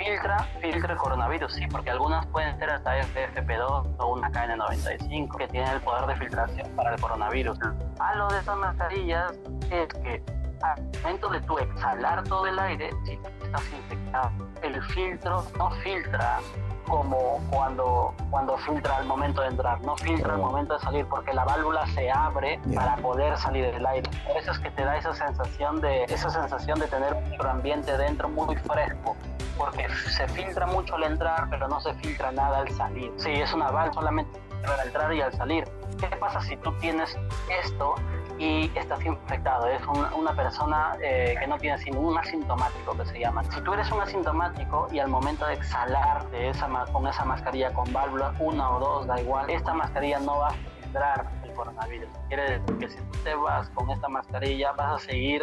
filtra, 0.00 0.48
filtra 0.60 0.92
el 0.94 0.98
coronavirus, 0.98 1.52
sí, 1.52 1.66
porque 1.70 1.90
algunas 1.90 2.26
pueden 2.26 2.58
ser 2.58 2.70
hasta 2.70 3.00
FFP2 3.02 3.96
o 3.98 4.14
una 4.14 4.30
KN95 4.30 5.36
que 5.36 5.48
tienen 5.48 5.70
el 5.70 5.80
poder 5.82 6.06
de 6.06 6.16
filtración 6.16 6.68
para 6.74 6.94
el 6.94 7.00
coronavirus. 7.00 7.58
A 7.98 8.14
lo 8.16 8.28
de 8.28 8.38
estas 8.38 8.56
mascarillas 8.56 9.32
es 9.70 9.88
que 10.02 10.22
al 10.62 10.82
momento 11.02 11.28
de 11.28 11.40
tu 11.42 11.58
exhalar 11.58 12.24
todo 12.24 12.46
el 12.46 12.58
aire, 12.58 12.90
si 13.04 13.12
estás 13.44 13.62
infectado, 13.72 14.30
el 14.62 14.82
filtro 14.84 15.44
no 15.58 15.70
filtra 15.82 16.40
como 16.86 17.40
cuando, 17.50 18.12
cuando 18.30 18.56
filtra 18.58 18.96
al 18.96 19.06
momento 19.06 19.42
de 19.42 19.48
entrar, 19.48 19.80
no 19.82 19.96
filtra 19.96 20.34
al 20.34 20.40
momento 20.40 20.74
de 20.74 20.80
salir, 20.80 21.06
porque 21.06 21.32
la 21.32 21.44
válvula 21.44 21.86
se 21.88 22.10
abre 22.10 22.58
para 22.74 22.96
poder 22.96 23.36
salir 23.38 23.72
del 23.72 23.86
aire. 23.86 24.10
Por 24.26 24.36
eso 24.36 24.50
es 24.50 24.58
que 24.58 24.70
te 24.72 24.84
da 24.84 24.96
esa 24.96 25.14
sensación 25.14 25.80
de, 25.80 26.04
esa 26.04 26.30
sensación 26.30 26.80
de 26.80 26.88
tener 26.88 27.14
un 27.38 27.46
ambiente 27.46 27.96
dentro 27.96 28.28
muy 28.28 28.56
fresco, 28.56 29.16
porque 29.56 29.88
se 29.88 30.26
filtra 30.28 30.66
mucho 30.66 30.96
al 30.96 31.04
entrar, 31.04 31.48
pero 31.48 31.68
no 31.68 31.80
se 31.80 31.94
filtra 31.94 32.32
nada 32.32 32.58
al 32.58 32.70
salir. 32.70 33.12
Sí, 33.16 33.30
es 33.30 33.52
una 33.52 33.70
válvula 33.70 33.94
solamente 33.94 34.40
para 34.66 34.82
entrar 34.82 35.12
y 35.14 35.20
al 35.20 35.32
salir. 35.32 35.64
¿Qué 36.00 36.16
pasa 36.16 36.40
si 36.40 36.56
tú 36.56 36.72
tienes 36.78 37.16
esto 37.62 37.94
y 38.40 38.72
estás 38.74 39.04
infectado. 39.04 39.66
Es 39.66 39.82
una 40.16 40.34
persona 40.34 40.96
eh, 41.02 41.36
que 41.38 41.46
no 41.46 41.58
tiene 41.58 41.76
ningún 41.84 42.16
asintomático 42.16 42.96
que 42.96 43.04
se 43.04 43.20
llama. 43.20 43.44
Si 43.44 43.60
tú 43.60 43.74
eres 43.74 43.92
un 43.92 44.00
asintomático 44.00 44.88
y 44.90 44.98
al 44.98 45.08
momento 45.08 45.46
de 45.46 45.54
exhalar 45.54 46.28
de 46.30 46.48
esa, 46.48 46.66
con 46.90 47.06
esa 47.06 47.24
mascarilla 47.24 47.72
con 47.74 47.92
válvula, 47.92 48.34
una 48.38 48.70
o 48.70 48.80
dos, 48.80 49.06
da 49.06 49.20
igual, 49.20 49.50
esta 49.50 49.74
mascarilla 49.74 50.18
no 50.20 50.38
va 50.38 50.48
a 50.48 50.54
filtrar 50.80 51.30
el 51.44 51.52
coronavirus. 51.52 52.08
Quiere 52.28 52.58
decir 52.58 52.78
que 52.78 52.88
si 52.88 52.96
tú 52.96 53.18
te 53.22 53.34
vas 53.34 53.68
con 53.70 53.90
esta 53.90 54.08
mascarilla 54.08 54.72
vas 54.72 55.02
a 55.02 55.06
seguir 55.06 55.42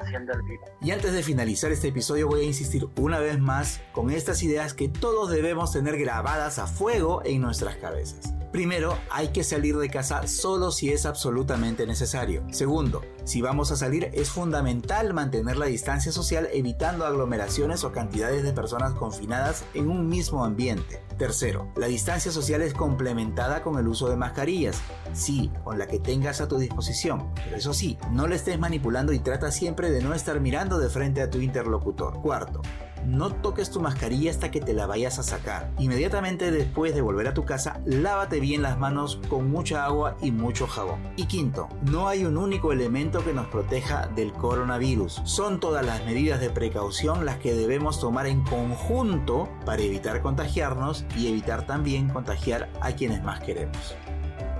haciendo 0.00 0.32
el 0.32 0.42
virus. 0.42 0.68
Y 0.80 0.92
antes 0.92 1.12
de 1.12 1.24
finalizar 1.24 1.72
este 1.72 1.88
episodio 1.88 2.28
voy 2.28 2.42
a 2.42 2.44
insistir 2.44 2.88
una 2.96 3.18
vez 3.18 3.40
más 3.40 3.80
con 3.90 4.08
estas 4.10 4.40
ideas 4.44 4.72
que 4.72 4.88
todos 4.88 5.30
debemos 5.30 5.72
tener 5.72 5.98
grabadas 5.98 6.60
a 6.60 6.68
fuego 6.68 7.22
en 7.24 7.40
nuestras 7.40 7.76
cabezas. 7.76 8.39
Primero, 8.52 8.98
hay 9.10 9.28
que 9.28 9.44
salir 9.44 9.76
de 9.76 9.88
casa 9.88 10.26
solo 10.26 10.72
si 10.72 10.90
es 10.90 11.06
absolutamente 11.06 11.86
necesario. 11.86 12.42
Segundo, 12.50 13.02
si 13.24 13.40
vamos 13.42 13.70
a 13.70 13.76
salir 13.76 14.10
es 14.12 14.30
fundamental 14.30 15.14
mantener 15.14 15.56
la 15.56 15.66
distancia 15.66 16.10
social 16.10 16.48
evitando 16.52 17.06
aglomeraciones 17.06 17.84
o 17.84 17.92
cantidades 17.92 18.42
de 18.42 18.52
personas 18.52 18.94
confinadas 18.94 19.64
en 19.74 19.88
un 19.88 20.08
mismo 20.08 20.44
ambiente. 20.44 21.00
Tercero, 21.16 21.70
la 21.76 21.86
distancia 21.86 22.32
social 22.32 22.62
es 22.62 22.74
complementada 22.74 23.62
con 23.62 23.78
el 23.78 23.86
uso 23.86 24.08
de 24.08 24.16
mascarillas, 24.16 24.80
sí, 25.12 25.52
con 25.62 25.78
la 25.78 25.86
que 25.86 26.00
tengas 26.00 26.40
a 26.40 26.48
tu 26.48 26.58
disposición, 26.58 27.32
pero 27.34 27.56
eso 27.56 27.72
sí, 27.72 27.98
no 28.10 28.26
le 28.26 28.36
estés 28.36 28.58
manipulando 28.58 29.12
y 29.12 29.20
trata 29.20 29.52
siempre 29.52 29.90
de 29.90 30.02
no 30.02 30.12
estar 30.14 30.40
mirando 30.40 30.78
de 30.78 30.88
frente 30.88 31.22
a 31.22 31.30
tu 31.30 31.38
interlocutor. 31.38 32.20
Cuarto, 32.20 32.62
no 33.10 33.30
toques 33.30 33.70
tu 33.70 33.80
mascarilla 33.80 34.30
hasta 34.30 34.50
que 34.50 34.60
te 34.60 34.72
la 34.72 34.86
vayas 34.86 35.18
a 35.18 35.22
sacar. 35.22 35.70
Inmediatamente 35.78 36.50
después 36.50 36.94
de 36.94 37.00
volver 37.00 37.26
a 37.26 37.34
tu 37.34 37.44
casa, 37.44 37.80
lávate 37.84 38.40
bien 38.40 38.62
las 38.62 38.78
manos 38.78 39.20
con 39.28 39.50
mucha 39.50 39.84
agua 39.84 40.16
y 40.22 40.30
mucho 40.30 40.66
jabón. 40.66 41.00
Y 41.16 41.26
quinto, 41.26 41.68
no 41.82 42.08
hay 42.08 42.24
un 42.24 42.36
único 42.36 42.72
elemento 42.72 43.24
que 43.24 43.32
nos 43.32 43.48
proteja 43.48 44.06
del 44.08 44.32
coronavirus. 44.32 45.22
Son 45.24 45.60
todas 45.60 45.84
las 45.84 46.04
medidas 46.04 46.40
de 46.40 46.50
precaución 46.50 47.26
las 47.26 47.38
que 47.38 47.54
debemos 47.54 48.00
tomar 48.00 48.26
en 48.26 48.42
conjunto 48.44 49.48
para 49.66 49.82
evitar 49.82 50.22
contagiarnos 50.22 51.04
y 51.16 51.28
evitar 51.28 51.66
también 51.66 52.08
contagiar 52.08 52.68
a 52.80 52.92
quienes 52.92 53.22
más 53.22 53.40
queremos. 53.40 53.96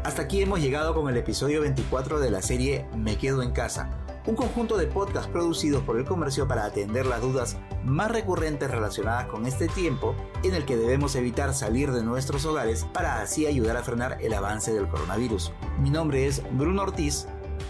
Hasta 0.03 0.23
aquí 0.23 0.41
hemos 0.41 0.61
llegado 0.61 0.95
con 0.95 1.11
el 1.11 1.17
episodio 1.19 1.61
24 1.61 2.21
de 2.21 2.31
la 2.31 2.41
serie 2.41 2.87
Me 2.97 3.17
Quedo 3.17 3.43
en 3.43 3.51
Casa 3.51 4.00
un 4.27 4.37
conjunto 4.37 4.77
de 4.77 4.87
podcasts 4.87 5.31
producidos 5.31 5.83
por 5.83 5.99
el 5.99 6.05
comercio 6.05 6.47
para 6.47 6.65
atender 6.65 7.07
las 7.07 7.21
dudas 7.21 7.57
más 7.85 8.11
recurrentes 8.11 8.71
relacionadas 8.71 9.27
con 9.27 9.47
este 9.47 9.69
tiempo 9.69 10.15
en 10.43 10.55
el 10.55 10.65
que 10.65 10.77
debemos 10.77 11.15
evitar 11.15 11.55
salir 11.55 11.93
de 11.93 12.03
nuestros 12.03 12.45
hogares 12.45 12.85
para 12.93 13.21
así 13.21 13.47
ayudar 13.47 13.77
a 13.77 13.83
frenar 13.83 14.19
el 14.21 14.35
avance 14.35 14.73
del 14.73 14.89
coronavirus. 14.89 15.53
Mi 15.79 15.91
nombre 15.91 16.27
es 16.27 16.43
Bruno 16.53 16.83
Ortiz 16.83 17.27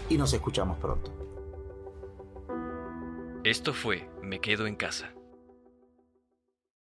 y 0.09 0.17
nos 0.17 0.33
escuchamos 0.33 0.77
pronto. 0.77 1.11
Esto 3.43 3.73
fue 3.73 4.07
Me 4.21 4.39
Quedo 4.39 4.67
en 4.67 4.75
Casa 4.75 5.13